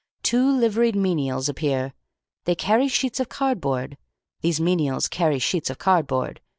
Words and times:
Two 0.23 0.49
liveried 0.49 0.95
menials 0.95 1.47
appear. 1.47 1.93
They 2.45 2.55
carry 2.55 2.87
sheets 2.87 3.19
of 3.19 3.29
cardboard. 3.29 3.99
These 4.41 4.59
menials 4.59 5.07
carry 5.07 5.37
sheets 5.37 5.69
of 5.69 5.77
cardboard. 5.77 6.41